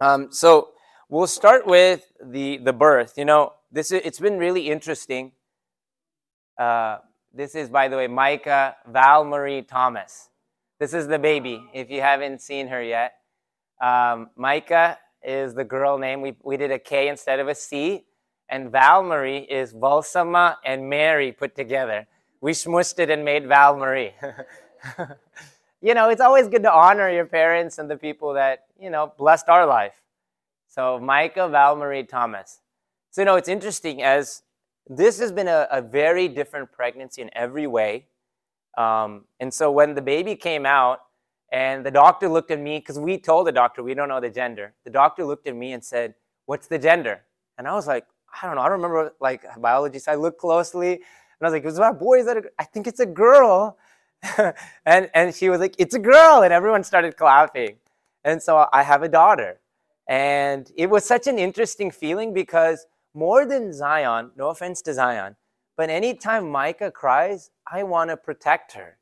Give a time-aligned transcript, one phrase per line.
[0.00, 0.70] Um, so
[1.08, 3.14] we'll start with the the birth.
[3.16, 5.32] You know, this is, it's been really interesting.
[6.58, 6.98] Uh,
[7.32, 10.30] this is, by the way, Micah Val Marie Thomas.
[10.78, 11.62] This is the baby.
[11.74, 13.14] If you haven't seen her yet,
[13.82, 16.20] um, Micah is the girl name.
[16.20, 18.04] We we did a K instead of a C,
[18.48, 22.06] and Val Marie is Valsama and Mary put together.
[22.40, 24.12] We smushed it and made Val Marie.
[25.80, 29.12] you know, it's always good to honor your parents and the people that, you know,
[29.16, 29.94] blessed our life.
[30.68, 32.60] So Micah Val Marie Thomas.
[33.10, 34.42] So, you know, it's interesting as
[34.88, 38.06] this has been a, a very different pregnancy in every way.
[38.76, 41.00] Um, and so when the baby came out
[41.50, 44.30] and the doctor looked at me, because we told the doctor we don't know the
[44.30, 46.14] gender, the doctor looked at me and said,
[46.44, 47.22] What's the gender?
[47.58, 48.06] And I was like,
[48.42, 48.62] I don't know.
[48.62, 49.98] I don't remember like biology.
[49.98, 51.02] So I looked closely and
[51.40, 52.20] I was like, that a boy?
[52.20, 53.78] Is that I think it's a girl.
[54.86, 56.42] and, and she was like, It's a girl.
[56.42, 57.76] And everyone started clapping.
[58.26, 59.60] And so I have a daughter.
[60.08, 65.36] And it was such an interesting feeling because more than Zion, no offense to Zion,
[65.76, 68.98] but anytime Micah cries, I want to protect her.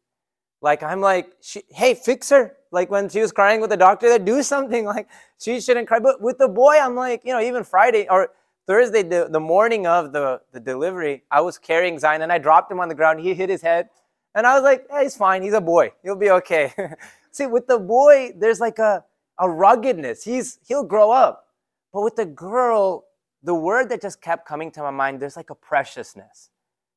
[0.60, 2.56] Like, I'm like, she, hey, fix her.
[2.70, 4.84] Like, when she was crying with the doctor, that do something.
[4.94, 6.00] Like, she shouldn't cry.
[6.00, 8.30] But with the boy, I'm like, you know, even Friday or
[8.66, 12.70] Thursday, the, the morning of the, the delivery, I was carrying Zion and I dropped
[12.70, 13.20] him on the ground.
[13.20, 13.88] He hit his head.
[14.34, 15.42] And I was like, he's fine.
[15.42, 15.92] He's a boy.
[16.02, 16.72] He'll be okay.
[17.30, 19.04] See, with the boy, there's like a,
[19.38, 20.24] a ruggedness.
[20.24, 21.46] He's he'll grow up.
[21.92, 23.04] But with the girl,
[23.42, 26.50] the word that just kept coming to my mind, there's like a preciousness.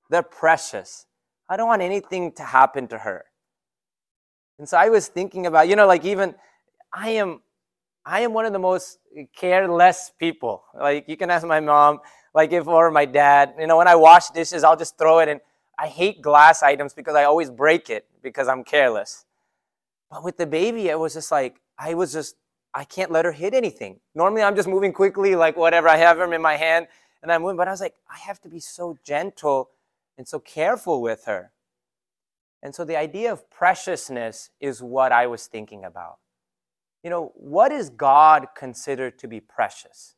[0.09, 1.05] They're precious.
[1.49, 3.25] I don't want anything to happen to her.
[4.59, 6.35] And so I was thinking about, you know, like even
[6.93, 7.41] I am
[8.05, 8.99] I am one of the most
[9.35, 10.63] careless people.
[10.73, 11.99] Like you can ask my mom,
[12.33, 15.27] like if or my dad, you know, when I wash dishes, I'll just throw it
[15.27, 15.41] in.
[15.77, 19.25] I hate glass items because I always break it because I'm careless.
[20.09, 22.35] But with the baby, it was just like I was just,
[22.73, 23.99] I can't let her hit anything.
[24.15, 25.87] Normally, I'm just moving quickly, like whatever.
[25.87, 26.87] I have him in my hand
[27.21, 27.57] and I'm moving.
[27.57, 29.69] But I was like, I have to be so gentle
[30.17, 31.51] and so careful with her.
[32.63, 36.17] And so the idea of preciousness is what I was thinking about.
[37.03, 40.15] You know, what is God considered to be precious?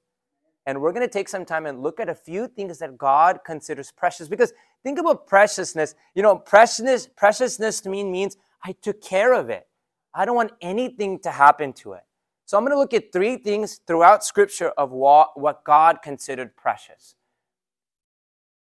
[0.66, 3.40] And we're going to take some time and look at a few things that God
[3.46, 4.28] considers precious.
[4.28, 4.54] Because
[4.84, 5.96] think about preciousness.
[6.16, 9.68] You know, preciousness, preciousness to me means I took care of it.
[10.14, 12.04] I don't want anything to happen to it.
[12.46, 17.16] So I'm going to look at three things throughout Scripture of what, God considered precious.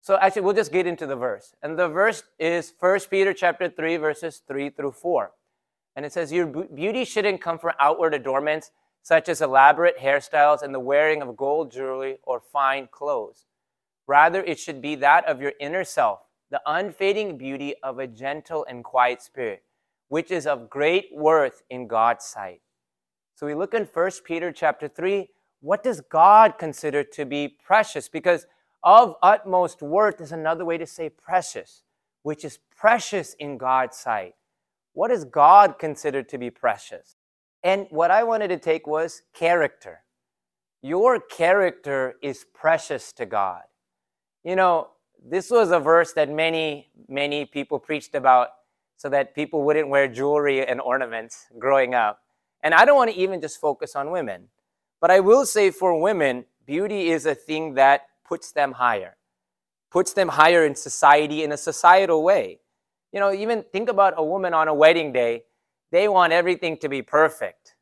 [0.00, 1.54] So actually, we'll just get into the verse.
[1.62, 5.30] And the verse is 1 Peter chapter 3, verses 3 through 4.
[5.94, 10.74] And it says, Your beauty shouldn't come from outward adornments, such as elaborate hairstyles and
[10.74, 13.46] the wearing of gold jewelry or fine clothes.
[14.08, 18.66] Rather, it should be that of your inner self, the unfading beauty of a gentle
[18.68, 19.62] and quiet spirit
[20.10, 22.60] which is of great worth in God's sight.
[23.36, 25.28] So we look in 1 Peter chapter 3,
[25.60, 28.08] what does God consider to be precious?
[28.08, 28.44] Because
[28.82, 31.84] of utmost worth is another way to say precious,
[32.24, 34.34] which is precious in God's sight.
[34.94, 37.14] What does God consider to be precious?
[37.62, 40.00] And what I wanted to take was character.
[40.82, 43.62] Your character is precious to God.
[44.42, 44.88] You know,
[45.24, 48.48] this was a verse that many, many people preached about
[49.00, 52.20] so that people wouldn't wear jewelry and ornaments growing up.
[52.62, 54.48] And I don't want to even just focus on women,
[55.00, 59.16] but I will say for women, beauty is a thing that puts them higher,
[59.90, 62.60] puts them higher in society in a societal way.
[63.10, 65.44] You know, even think about a woman on a wedding day,
[65.90, 67.76] they want everything to be perfect.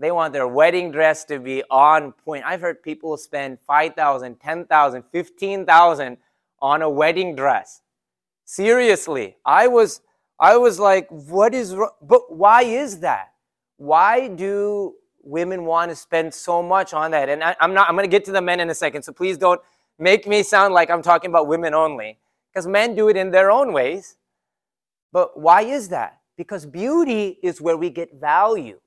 [0.00, 2.44] They want their wedding dress to be on point.
[2.44, 6.16] I've heard people spend 5,000, 10,000, 15,000
[6.60, 7.82] on a wedding dress.
[8.44, 10.00] Seriously, I was
[10.40, 11.74] I was like, what is?
[12.00, 13.34] But why is that?
[13.76, 17.28] Why do women want to spend so much on that?
[17.28, 19.02] And I, am not, I'm going to get to the men in a second.
[19.02, 19.60] So please don't
[19.98, 22.18] make me sound like I'm talking about women only.
[22.52, 24.16] Because men do it in their own ways.
[25.12, 26.20] But why is that?
[26.36, 28.80] Because beauty is where we get value.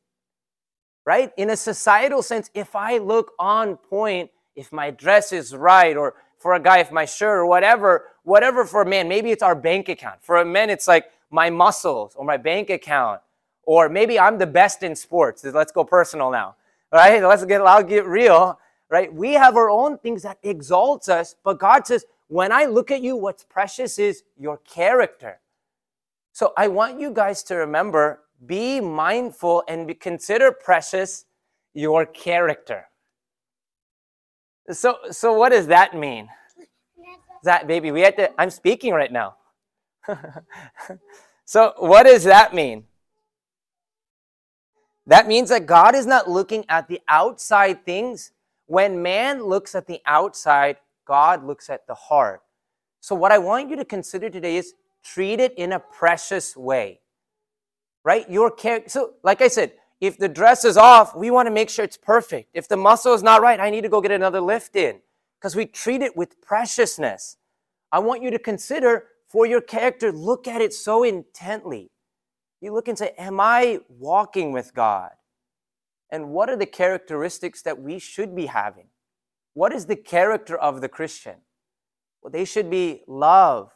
[1.06, 1.32] Right?
[1.38, 6.16] In a societal sense, if I look on point, if my dress is right, or
[6.40, 9.56] for a guy, if my shirt or whatever, whatever for a man, maybe it's our
[9.56, 10.24] bank account.
[10.24, 13.20] For a man, it's like, my muscles or my bank account,
[13.64, 15.44] or maybe I'm the best in sports.
[15.44, 16.56] Let's go personal now,
[16.92, 17.22] right?
[17.24, 18.60] Let's get, I'll get real,
[18.90, 19.12] right?
[19.12, 23.02] We have our own things that exalts us, but God says, when I look at
[23.02, 25.40] you, what's precious is your character.
[26.34, 31.26] So I want you guys to remember, be mindful and be, consider precious
[31.74, 32.86] your character.
[34.72, 36.30] So, so what does that mean?
[37.44, 38.32] That baby, we had to.
[38.40, 39.36] I'm speaking right now.
[41.46, 42.86] so, what does that mean?
[45.08, 48.32] That means that God is not looking at the outside things.
[48.66, 52.42] When man looks at the outside, God looks at the heart.
[53.02, 54.74] So, what I want you to consider today is
[55.04, 57.02] treat it in a precious way.
[58.04, 58.30] Right?
[58.30, 58.90] Your character.
[58.90, 61.98] So, like I said, if the dress is off, we want to make sure it's
[61.98, 62.50] perfect.
[62.54, 65.00] If the muscle is not right, I need to go get another lift in
[65.40, 67.38] because we treat it with preciousness.
[67.92, 71.90] I want you to consider for your character, look at it so intently.
[72.62, 75.10] You look and say, Am I walking with God?
[76.12, 78.90] And what are the characteristics that we should be having?
[79.56, 81.38] What is the character of the Christian?
[82.22, 83.72] Well, they should be love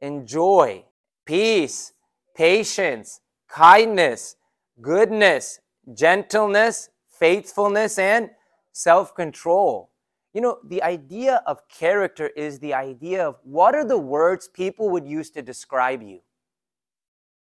[0.00, 0.84] and joy,
[1.24, 1.92] peace,
[2.36, 4.34] patience, kindness,
[4.82, 5.60] goodness,
[5.94, 8.30] gentleness, faithfulness, and
[8.72, 9.90] self control.
[10.36, 14.90] You know, the idea of character is the idea of what are the words people
[14.90, 16.16] would use to describe you.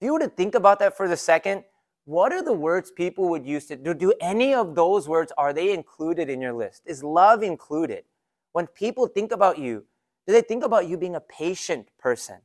[0.02, 1.64] If you were to think about that for the second,
[2.04, 3.94] what are the words people would use to do?
[3.94, 6.82] Do any of those words, are they included in your list?
[6.86, 8.04] Is love included?
[8.52, 9.86] When people think about you,
[10.28, 12.40] do they think about you being a patient person?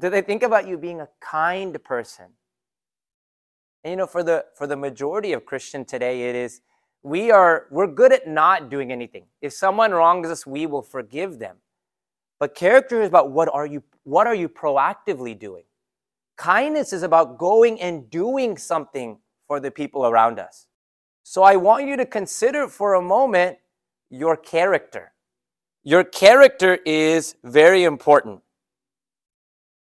[0.00, 2.26] Do they think about you being a kind person?
[3.84, 6.60] And you know, for the for the majority of Christian today, it is
[7.02, 9.24] we are we're good at not doing anything.
[9.40, 11.56] If someone wrongs us, we will forgive them.
[12.38, 15.64] But character is about what are you what are you proactively doing?
[16.36, 20.66] Kindness is about going and doing something for the people around us.
[21.22, 23.58] So I want you to consider for a moment
[24.10, 25.12] your character.
[25.82, 28.40] Your character is very important.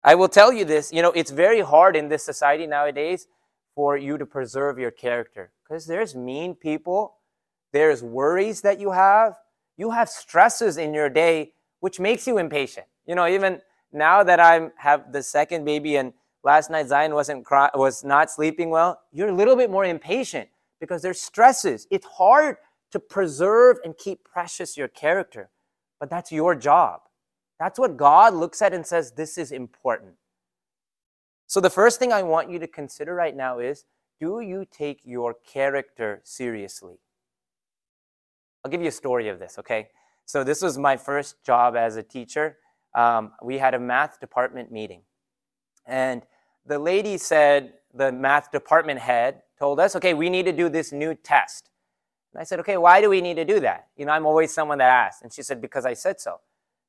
[0.03, 3.27] I will tell you this, you know, it's very hard in this society nowadays
[3.75, 7.15] for you to preserve your character because there's mean people,
[7.71, 9.37] there's worries that you have,
[9.77, 12.85] you have stresses in your day which makes you impatient.
[13.07, 13.61] You know, even
[13.93, 16.11] now that I have the second baby and
[16.43, 20.49] last night Zion wasn't cry, was not sleeping well, you're a little bit more impatient
[20.81, 21.87] because there's stresses.
[21.89, 22.57] It's hard
[22.91, 25.49] to preserve and keep precious your character,
[26.01, 26.99] but that's your job.
[27.61, 30.15] That's what God looks at and says this is important.
[31.47, 33.85] So, the first thing I want you to consider right now is
[34.21, 36.99] do you take your character seriously?
[38.63, 39.89] I'll give you a story of this, okay?
[40.25, 42.57] So, this was my first job as a teacher.
[42.93, 45.01] Um, we had a math department meeting.
[45.87, 46.21] And
[46.67, 50.91] the lady said, the math department head told us, okay, we need to do this
[50.91, 51.69] new test.
[52.33, 53.87] And I said, okay, why do we need to do that?
[53.97, 55.23] You know, I'm always someone that asks.
[55.23, 56.39] And she said, because I said so.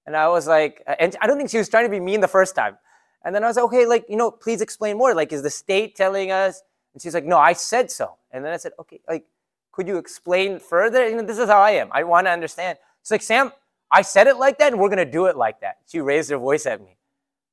[0.06, 2.28] And I was like, and I don't think she was trying to be mean the
[2.28, 2.76] first time.
[3.24, 5.14] And then I was like, okay, like, you know, please explain more.
[5.14, 6.62] Like, is the state telling us?
[6.92, 8.16] And she's like, no, I said so.
[8.30, 9.24] And then I said, okay, like,
[9.72, 11.08] could you explain further?
[11.08, 11.88] You know, this is how I am.
[11.92, 12.78] I want to understand.
[13.00, 13.52] It's like, Sam,
[13.90, 15.78] I said it like that, and we're going to do it like that.
[15.86, 16.96] She raised her voice at me.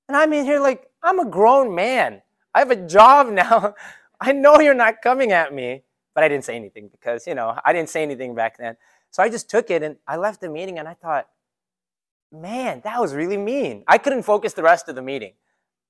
[0.08, 2.22] And I'm in here like, I'm a grown man.
[2.54, 3.76] I have a job now.
[4.20, 5.84] I know you're not coming at me.
[6.20, 8.76] But I didn't say anything because, you know, I didn't say anything back then.
[9.10, 11.28] So I just took it and I left the meeting and I thought,
[12.30, 13.86] man, that was really mean.
[13.88, 15.34] I couldn't focus the rest of the meeting.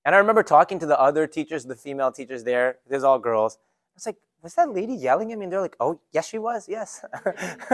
[0.05, 3.57] And I remember talking to the other teachers, the female teachers there, there's all girls.
[3.57, 5.45] I was like, was that lady yelling at me?
[5.45, 7.03] And they're like, oh, yes, she was, yes.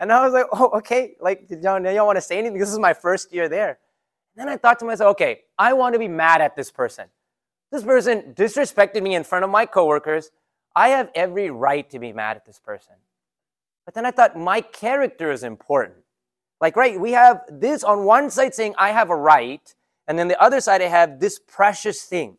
[0.00, 1.16] and I was like, oh, okay.
[1.20, 2.58] Like, did y'all, y'all want to say anything?
[2.58, 3.78] This is my first year there.
[4.36, 7.06] And then I thought to myself, okay, I want to be mad at this person.
[7.72, 10.30] This person disrespected me in front of my coworkers.
[10.76, 12.94] I have every right to be mad at this person.
[13.84, 15.98] But then I thought, my character is important.
[16.60, 19.74] Like, right, we have this on one side saying I have a right,
[20.10, 22.36] and then the other side, I have this precious thing.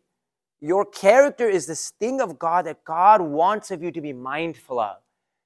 [0.59, 4.77] Your character is this thing of God that God wants of you to be mindful
[4.77, 4.97] of.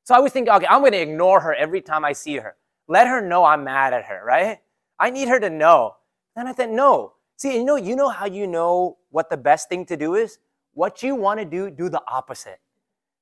[0.06, 2.56] So I was thinking, okay, I'm going to ignore her every time I see her.
[2.88, 4.58] Let her know I'm mad at her, right?
[5.00, 5.98] I need her to know.
[6.36, 7.14] Then I thought, no.
[7.38, 10.40] See, you know, you know how you know what the best thing to do is?
[10.74, 12.60] What you want to do, do the opposite.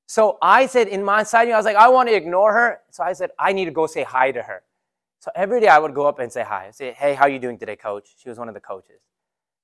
[0.05, 2.79] So I said in my side, I was like, I want to ignore her.
[2.89, 4.63] So I said, I need to go say hi to her.
[5.23, 6.65] So every day I would go up and say hi.
[6.65, 8.13] I'd say, hey, how are you doing today, coach?
[8.17, 8.99] She was one of the coaches.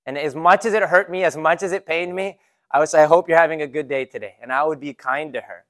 [0.06, 2.39] And as much as it hurt me, as much as it pained me,
[2.72, 4.36] I would say, I hope you're having a good day today.
[4.42, 5.66] And I would be kind to her.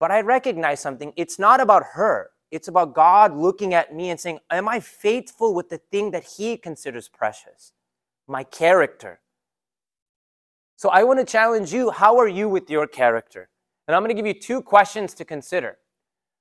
[0.00, 1.12] But I recognize something.
[1.14, 2.30] It's not about her.
[2.50, 6.24] It's about God looking at me and saying, Am I faithful with the thing that
[6.24, 7.74] He considers precious?
[8.26, 9.20] My character.
[10.74, 13.50] So I want to challenge you how are you with your character?
[13.86, 15.78] And I'm going to give you two questions to consider.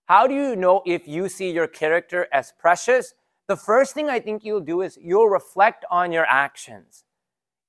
[0.07, 3.13] How do you know if you see your character as precious?
[3.47, 7.03] The first thing I think you'll do is you'll reflect on your actions.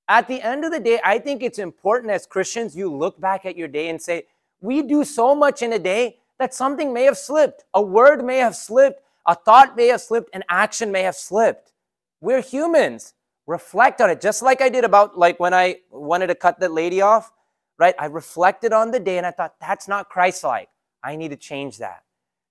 [0.08, 3.46] At the end of the day, I think it's important as Christians you look back
[3.46, 4.26] at your day and say,
[4.60, 7.64] we do so much in a day that something may have slipped.
[7.74, 11.72] A word may have slipped, a thought may have slipped, an action may have slipped.
[12.20, 13.14] We're humans.
[13.46, 16.72] Reflect on it, just like I did about like when I wanted to cut that
[16.72, 17.32] lady off.
[17.78, 17.94] right?
[17.98, 20.68] I reflected on the day and I thought, that's not Christ like.
[21.02, 22.02] I need to change that.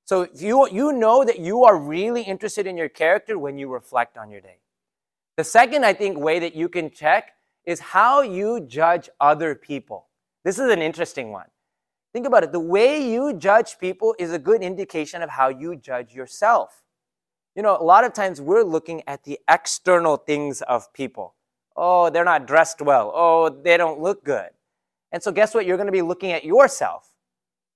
[0.05, 4.17] So you, you know that you are really interested in your character when you reflect
[4.17, 4.59] on your day.
[5.35, 7.33] The second, I think, way that you can check
[7.65, 10.07] is how you judge other people.
[10.43, 11.47] This is an interesting one.
[12.13, 12.51] Think about it.
[12.51, 16.83] The way you judge people is a good indication of how you judge yourself.
[17.55, 21.33] You know, a lot of times we're looking at the external things of people.
[21.75, 23.11] Oh, they're not dressed well.
[23.13, 24.49] Oh, they don't look good.
[25.11, 25.65] And so, guess what?
[25.65, 27.11] You're going to be looking at yourself,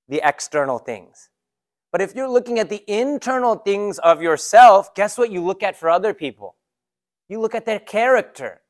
[0.07, 1.28] the external things.
[1.91, 5.75] But if you're looking at the internal things of yourself, guess what you look at
[5.75, 6.55] for other people?
[7.27, 8.62] You look at their character.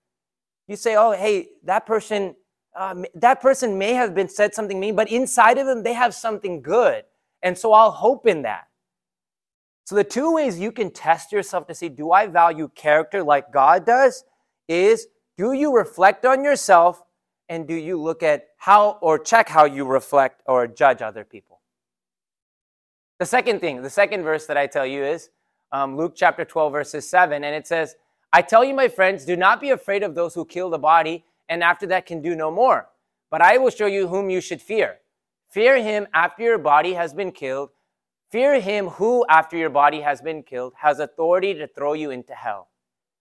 [0.67, 2.35] You say, oh, hey, that person,
[2.75, 6.13] uh, that person may have been said something mean, but inside of them, they have
[6.13, 7.03] something good.
[7.41, 8.67] And so I'll hope in that.
[9.85, 13.51] So the two ways you can test yourself to see, do I value character like
[13.51, 14.23] God does?
[14.67, 17.01] Is do you reflect on yourself
[17.49, 21.58] and do you look at how or check how you reflect or judge other people?
[23.19, 25.29] The second thing, the second verse that I tell you is
[25.73, 27.95] um, Luke chapter 12, verses 7, and it says,
[28.31, 31.25] I tell you, my friends, do not be afraid of those who kill the body
[31.49, 32.87] and after that can do no more.
[33.29, 34.99] But I will show you whom you should fear.
[35.49, 37.71] Fear him after your body has been killed.
[38.31, 42.33] Fear him who, after your body has been killed, has authority to throw you into
[42.33, 42.69] hell.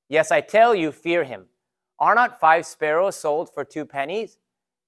[0.09, 1.47] Yes, I tell you, fear him.
[1.99, 4.39] Are not five sparrows sold for two pennies?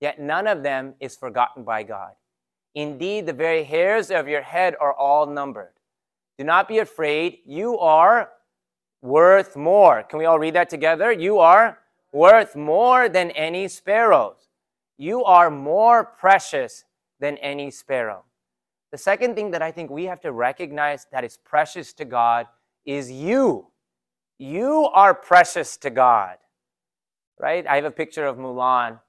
[0.00, 2.12] Yet none of them is forgotten by God.
[2.74, 5.72] Indeed, the very hairs of your head are all numbered.
[6.38, 7.38] Do not be afraid.
[7.44, 8.30] You are
[9.02, 10.02] worth more.
[10.02, 11.12] Can we all read that together?
[11.12, 11.78] You are
[12.12, 14.48] worth more than any sparrows.
[14.98, 16.84] You are more precious
[17.18, 18.24] than any sparrow.
[18.92, 22.46] The second thing that I think we have to recognize that is precious to God
[22.84, 23.68] is you.
[24.38, 26.38] You are precious to God.
[27.38, 27.66] Right?
[27.66, 29.00] I have a picture of Mulan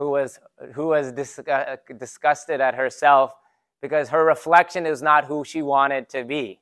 [0.00, 0.40] who was
[0.72, 3.34] who was dis- uh, disgusted at herself
[3.82, 6.58] because her reflection is not who she wanted to be.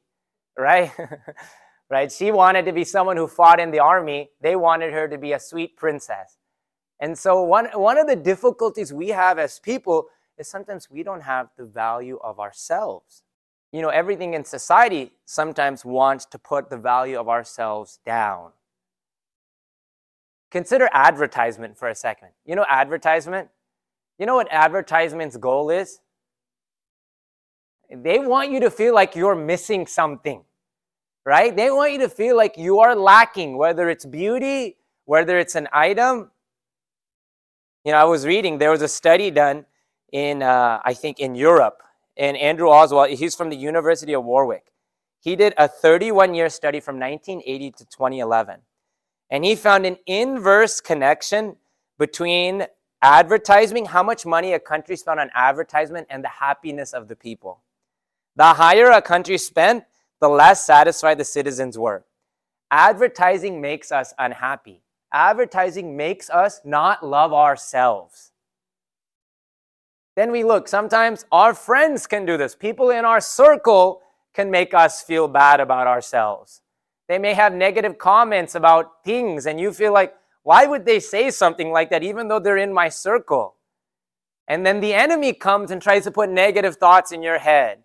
[0.58, 0.90] Right?
[1.90, 2.10] right?
[2.10, 4.30] She wanted to be someone who fought in the army.
[4.40, 6.36] They wanted her to be a sweet princess.
[7.00, 11.20] And so one, one of the difficulties we have as people is sometimes we don't
[11.20, 13.22] have the value of ourselves.
[13.72, 18.50] You know, everything in society sometimes wants to put the value of ourselves down.
[20.50, 22.28] Consider advertisement for a second.
[22.44, 23.48] You know, advertisement?
[24.18, 26.00] You know what advertisement's goal is?
[27.90, 30.44] They want you to feel like you're missing something
[31.28, 31.54] right?
[31.54, 35.68] They want you to feel like you are lacking, whether it's beauty, whether it's an
[35.74, 36.30] item.
[37.84, 39.66] You know, I was reading, there was a study done
[40.10, 41.82] in, uh, I think, in Europe.
[42.16, 44.72] And Andrew Oswald, he's from the University of Warwick.
[45.20, 48.60] He did a 31 year study from 1980 to 2011.
[49.30, 51.56] And he found an inverse connection
[51.98, 52.66] between
[53.02, 57.60] advertising, how much money a country spent on advertisement, and the happiness of the people.
[58.36, 59.84] The higher a country spent,
[60.20, 62.04] the less satisfied the citizens were.
[62.70, 64.82] Advertising makes us unhappy.
[65.12, 68.32] Advertising makes us not love ourselves.
[70.16, 72.54] Then we look, sometimes our friends can do this.
[72.54, 74.02] People in our circle
[74.34, 76.60] can make us feel bad about ourselves.
[77.08, 81.30] They may have negative comments about things, and you feel like, why would they say
[81.30, 83.56] something like that, even though they're in my circle?
[84.46, 87.80] And then the enemy comes and tries to put negative thoughts in your head.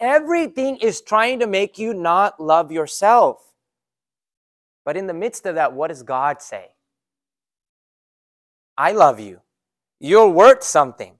[0.00, 3.52] Everything is trying to make you not love yourself.
[4.84, 6.72] But in the midst of that, what does God say?
[8.76, 9.40] I love you.
[10.00, 11.14] You're worth something.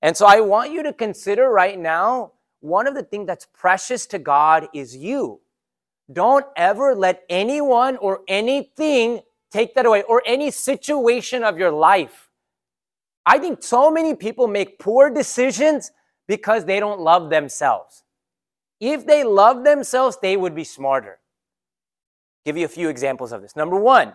[0.00, 4.06] And so I want you to consider right now one of the things that's precious
[4.06, 5.40] to God is you.
[6.12, 9.20] Don't ever let anyone or anything
[9.50, 12.28] take that away, or any situation of your life.
[13.24, 15.92] I think so many people make poor decisions
[16.26, 18.02] because they don't love themselves.
[18.80, 21.20] If they love themselves, they would be smarter.
[22.44, 23.54] Give you a few examples of this.
[23.54, 24.14] Number one,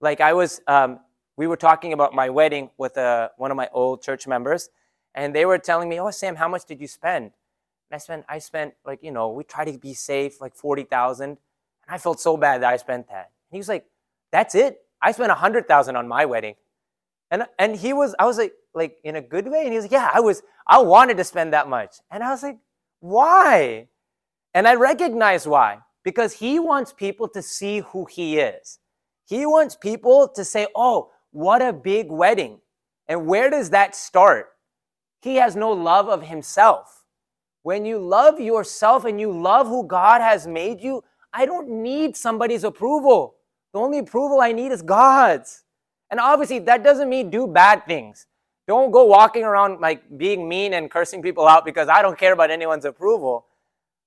[0.00, 1.00] like I was, um,
[1.36, 4.70] we were talking about my wedding with uh, one of my old church members,
[5.16, 7.32] and they were telling me, "Oh, Sam, how much did you spend?"
[7.90, 10.84] And I spent, I spent like you know, we try to be safe, like forty
[10.84, 11.38] thousand, and
[11.88, 13.30] I felt so bad that I spent that.
[13.50, 13.86] And he was like,
[14.32, 14.80] "That's it?
[15.02, 16.54] I spent a hundred thousand on my wedding,"
[17.30, 19.84] and and he was, I was like, like in a good way, and he was
[19.84, 22.58] like, "Yeah, I was, I wanted to spend that much," and I was like,
[23.00, 23.88] "Why?"
[24.56, 25.80] And I recognize why.
[26.02, 28.78] Because he wants people to see who he is.
[29.26, 32.60] He wants people to say, oh, what a big wedding.
[33.06, 34.46] And where does that start?
[35.20, 36.95] He has no love of himself.
[37.66, 42.16] When you love yourself and you love who God has made you, I don't need
[42.16, 43.34] somebody's approval.
[43.72, 45.64] The only approval I need is God's.
[46.08, 48.28] And obviously, that doesn't mean do bad things.
[48.68, 52.32] Don't go walking around like being mean and cursing people out because I don't care
[52.32, 53.46] about anyone's approval.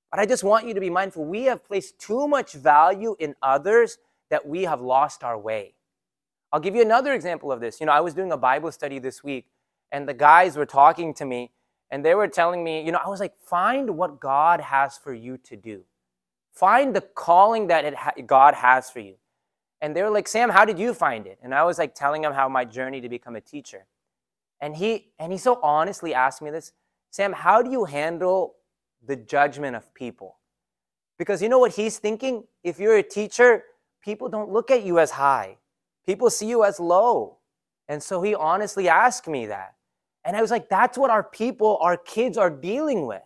[0.09, 1.25] But I just want you to be mindful.
[1.25, 3.97] We have placed too much value in others
[4.29, 5.73] that we have lost our way.
[6.53, 7.81] I'll give you another example of this.
[7.81, 9.47] You know, I was doing a Bible study this week,
[9.91, 11.51] and the guys were talking to me,
[11.91, 15.13] and they were telling me, you know, I was like, find what God has for
[15.13, 15.83] you to do.
[16.51, 19.15] Find the calling that ha- God has for you.
[19.81, 21.39] And they were like, Sam, how did you find it?
[21.41, 23.85] And I was like telling him how my journey to become a teacher.
[24.59, 26.73] And he and he so honestly asked me this,
[27.11, 28.55] Sam, how do you handle
[29.05, 30.37] the judgment of people?
[31.17, 32.43] Because you know what he's thinking?
[32.63, 33.63] If you're a teacher,
[34.03, 35.57] people don't look at you as high.
[36.05, 37.37] People see you as low.
[37.87, 39.75] And so he honestly asked me that.
[40.25, 43.21] And I was like, that's what our people, our kids are dealing with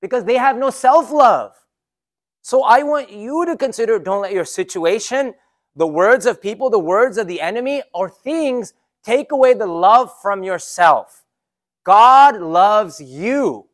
[0.00, 1.52] because they have no self love.
[2.42, 5.34] So I want you to consider don't let your situation,
[5.76, 8.72] the words of people, the words of the enemy, or things
[9.04, 11.24] take away the love from yourself.
[11.84, 13.66] God loves you.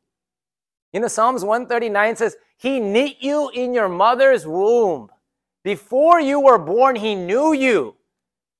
[0.92, 5.11] You know, Psalms 139 says, He knit you in your mother's womb.
[5.64, 7.97] Before you were born, He knew you.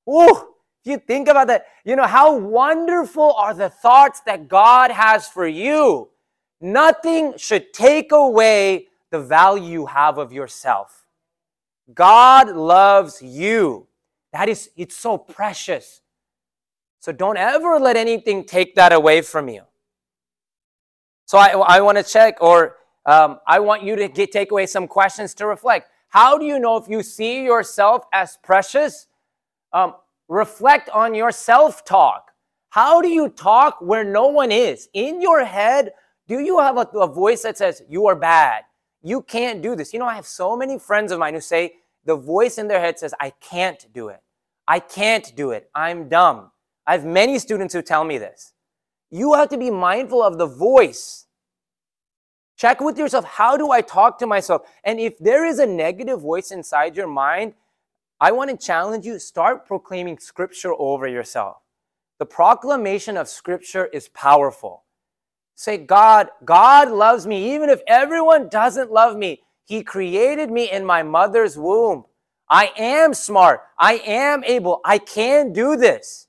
[0.09, 0.54] Ooh,
[0.85, 5.47] you think about that, you know, how wonderful are the thoughts that God has for
[5.47, 6.11] you.
[6.61, 11.05] Nothing should take away the value you have of yourself.
[11.93, 13.87] God loves you.
[14.33, 16.01] That is, it's so precious.
[17.01, 19.63] So don't ever let anything take that away from you.
[21.27, 22.77] So I, I want to check, or
[23.07, 25.89] um, I want you to get, take away some questions to reflect.
[26.09, 29.07] How do you know if you see yourself as precious?
[29.73, 29.95] Um,
[30.29, 32.31] reflect on your self talk.
[32.71, 34.89] How do you talk where no one is?
[34.95, 35.93] In your head,
[36.27, 38.65] do you have a, a, voice that says, You are bad?
[39.03, 39.93] You can't do this.
[39.93, 42.81] You know, I have so many friends of mine who say, The voice in their
[42.81, 44.21] head says, I can't do it.
[44.67, 45.71] I can't do it.
[45.75, 46.51] I'm dumb.
[46.87, 48.53] I have many students who tell me this.
[49.11, 51.27] You have to be mindful of the voice.
[52.57, 54.63] Check with yourself how do I talk to myself?
[54.85, 57.55] And if there is a negative voice inside your mind,
[58.21, 61.57] I want to challenge you start proclaiming scripture over yourself.
[62.19, 64.85] The proclamation of scripture is powerful.
[65.57, 69.43] Say, God, God loves me even if everyone doesn't love me.
[69.67, 72.05] He created me in my mother's womb.
[72.49, 73.63] I am smart.
[73.79, 74.81] I am able.
[74.85, 76.29] I can do this.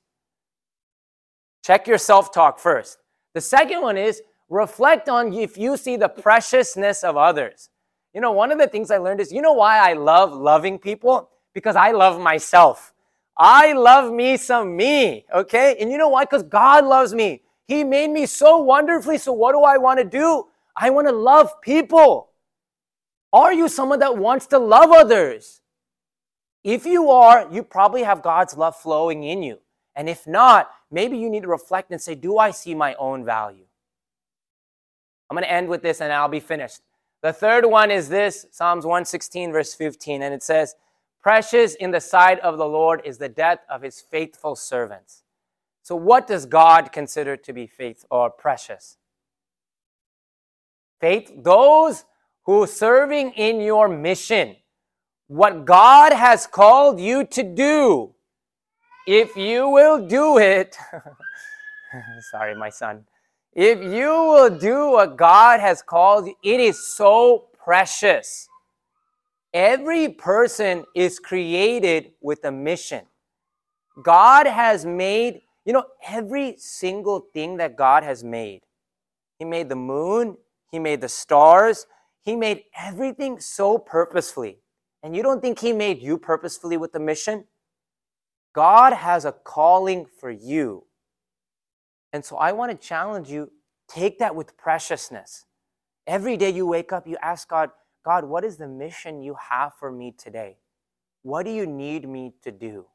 [1.64, 2.98] Check your self talk first.
[3.34, 7.70] The second one is reflect on if you see the preciousness of others.
[8.14, 10.78] You know, one of the things I learned is you know why I love loving
[10.78, 11.28] people?
[11.56, 12.92] Because I love myself.
[13.34, 15.74] I love me some me, okay?
[15.80, 16.24] And you know why?
[16.24, 17.40] Because God loves me.
[17.66, 19.16] He made me so wonderfully.
[19.16, 20.48] So, what do I want to do?
[20.76, 22.28] I want to love people.
[23.32, 25.62] Are you someone that wants to love others?
[26.62, 29.60] If you are, you probably have God's love flowing in you.
[29.94, 33.24] And if not, maybe you need to reflect and say, Do I see my own
[33.24, 33.64] value?
[35.30, 36.82] I'm going to end with this and I'll be finished.
[37.22, 40.74] The third one is this Psalms 116, verse 15, and it says,
[41.26, 45.24] Precious in the sight of the Lord is the death of his faithful servants.
[45.82, 48.96] So, what does God consider to be faith or precious?
[51.00, 52.04] Faith, those
[52.44, 54.54] who serving in your mission,
[55.26, 58.14] what God has called you to do,
[59.08, 60.76] if you will do it,
[62.30, 63.04] sorry, my son.
[63.52, 68.48] If you will do what God has called you, it is so precious.
[69.56, 73.06] Every person is created with a mission.
[74.02, 78.64] God has made, you know, every single thing that God has made.
[79.38, 80.36] He made the moon,
[80.70, 81.86] He made the stars,
[82.20, 84.58] He made everything so purposefully.
[85.02, 87.46] And you don't think He made you purposefully with a mission?
[88.54, 90.84] God has a calling for you.
[92.12, 93.50] And so I want to challenge you
[93.88, 95.46] take that with preciousness.
[96.06, 97.70] Every day you wake up, you ask God,
[98.06, 100.56] God, what is the mission you have for me today?
[101.22, 102.86] What do you need me to do?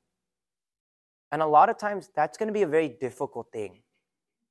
[1.31, 3.81] And a lot of times that's going to be a very difficult thing.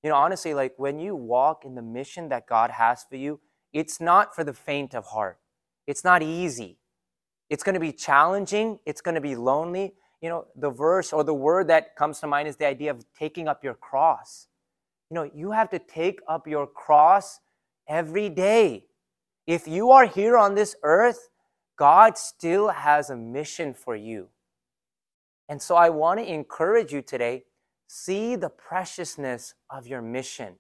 [0.03, 3.40] You know, honestly, like when you walk in the mission that God has for you,
[3.73, 5.38] it's not for the faint of heart.
[5.87, 6.79] It's not easy.
[7.49, 8.79] It's going to be challenging.
[8.87, 12.27] It's going to be lonely you know, the verse or the word that comes to
[12.27, 14.49] mind is the idea of taking up your cross.
[15.11, 17.40] You know, you have to take up your cross
[17.88, 18.87] every day.
[19.51, 21.29] If you are here on this earth,
[21.77, 24.29] God still has a mission for you.
[25.49, 27.43] And so I want to encourage you today
[27.89, 30.55] see the preciousness of your mission.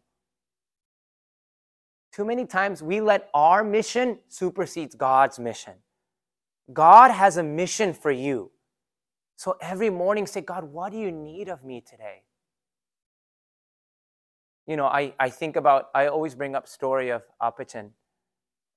[2.12, 5.74] Too many times we let our mission supersede God's mission.
[6.72, 8.50] God has a mission for you.
[9.36, 12.24] So every morning, say, God, what do you need of me today?
[14.70, 17.90] you know, I, I think about, I always bring up story of Apachan.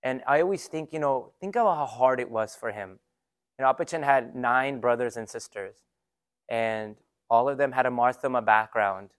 [0.04, 3.00] And I always think, you know, think about how hard it was for him.
[3.58, 5.78] You know, Apachan had nine brothers and sisters,
[6.50, 6.98] and
[7.30, 9.12] all of them had a Mar Thoma background.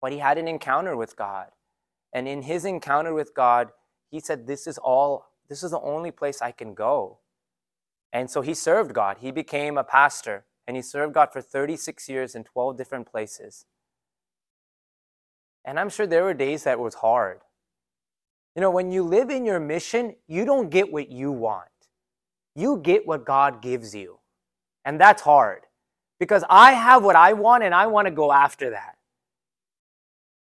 [0.00, 1.48] But he had an encounter with God.
[2.12, 3.70] And in his encounter with God,
[4.10, 7.18] he said, This is all, this is the only place I can go.
[8.12, 9.18] And so he served God.
[9.20, 13.66] He became a pastor, and he served God for 36 years in 12 different places.
[15.64, 17.40] And I'm sure there were days that was hard.
[18.54, 21.68] You know, when you live in your mission, you don't get what you want.
[22.54, 24.18] You get what God gives you.
[24.84, 25.62] And that's hard
[26.18, 28.96] because I have what I want and I want to go after that.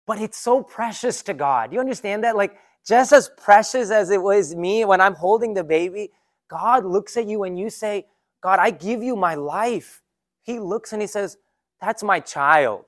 [0.06, 1.72] But it's so precious to God.
[1.72, 2.36] You understand that?
[2.36, 6.10] Like, just as precious as it was me when I'm holding the baby,
[6.50, 8.06] God looks at you and you say,
[8.42, 10.02] God, I give you my life.
[10.42, 11.36] He looks and he says,
[11.80, 12.86] That's my child.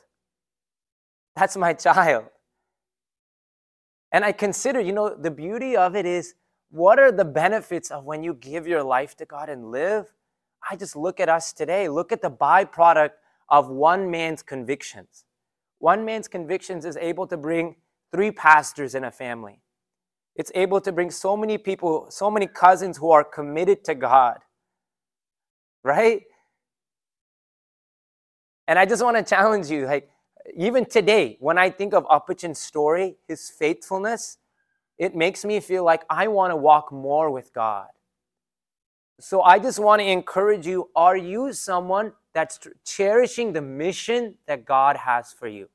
[1.36, 2.26] That's my child.
[4.14, 6.34] And I consider, you know, the beauty of it is
[6.70, 10.06] what are the benefits of when you give your life to God and live?
[10.70, 13.10] I just look at us today, look at the byproduct
[13.48, 15.24] of one man's convictions.
[15.80, 17.74] One man's convictions is able to bring
[18.12, 19.58] three pastors in a family.
[20.36, 24.38] It's able to bring so many people, so many cousins who are committed to God.
[25.82, 26.22] Right?
[28.68, 30.08] And I just want to challenge you like
[30.54, 34.38] even today, when I think of Apachan's story, his faithfulness,
[34.98, 37.88] it makes me feel like I want to walk more with God.
[39.20, 44.64] So I just want to encourage you are you someone that's cherishing the mission that
[44.64, 45.68] God has for you?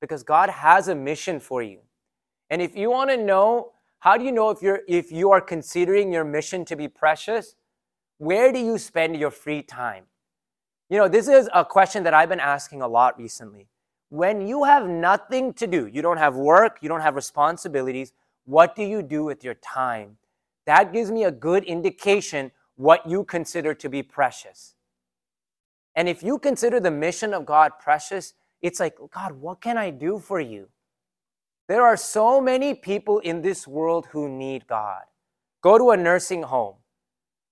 [0.00, 1.80] Because God has a mission for you.
[2.50, 5.40] And if you want to know, how do you know if you're if you are
[5.40, 7.56] considering your mission to be precious?
[8.18, 10.04] Where do you spend your free time?
[10.88, 13.68] You know, this is a question that I've been asking a lot recently.
[14.16, 18.14] When you have nothing to do, you don't have work, you don't have responsibilities,
[18.46, 20.16] what do you do with your time?
[20.64, 24.74] That gives me a good indication what you consider to be precious.
[25.94, 29.90] And if you consider the mission of God precious, it's like, God, what can I
[29.90, 30.68] do for you?
[31.68, 35.02] There are so many people in this world who need God.
[35.60, 36.76] Go to a nursing home,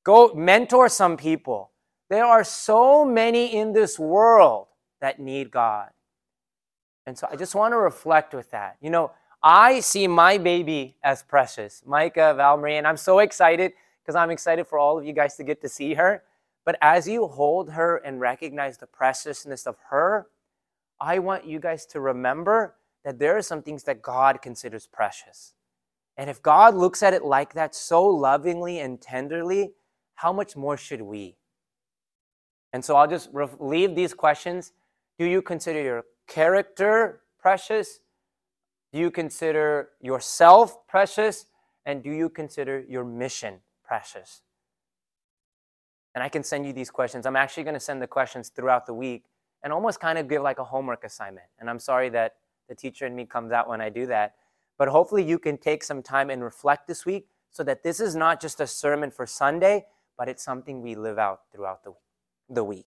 [0.02, 1.72] go mentor some people.
[2.08, 4.68] There are so many in this world
[5.02, 5.90] that need God.
[7.06, 8.76] And so I just want to reflect with that.
[8.80, 9.12] You know,
[9.42, 14.66] I see my baby as precious, Micah, Valmarie, and I'm so excited because I'm excited
[14.66, 16.22] for all of you guys to get to see her.
[16.64, 20.28] But as you hold her and recognize the preciousness of her,
[20.98, 25.52] I want you guys to remember that there are some things that God considers precious.
[26.16, 29.72] And if God looks at it like that so lovingly and tenderly,
[30.14, 31.36] how much more should we?
[32.72, 33.28] And so I'll just
[33.60, 34.72] leave these questions.
[35.18, 38.00] Do you consider your character precious?
[38.92, 41.46] Do you consider yourself precious?
[41.86, 44.42] And do you consider your mission precious?
[46.14, 47.26] And I can send you these questions.
[47.26, 49.24] I'm actually going to send the questions throughout the week
[49.62, 51.46] and almost kind of give like a homework assignment.
[51.58, 52.36] And I'm sorry that
[52.68, 54.34] the teacher in me comes out when I do that.
[54.78, 58.14] But hopefully you can take some time and reflect this week so that this is
[58.16, 61.94] not just a sermon for Sunday, but it's something we live out throughout the,
[62.48, 62.86] the week.